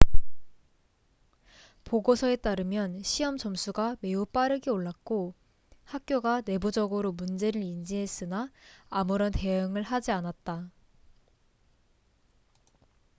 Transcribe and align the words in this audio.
보고서에 1.83 2.35
따르면 2.37 3.03
시험 3.03 3.37
점수가 3.37 3.97
매우 4.01 4.25
빠르게 4.25 4.71
올랐고 4.71 5.35
학교가 5.83 6.41
내부적으로 6.43 7.11
문제를 7.11 7.61
인지했으나 7.61 8.49
아무런 8.89 9.31
대응을 9.31 9.83
하지 9.83 10.09
않았다 10.09 10.71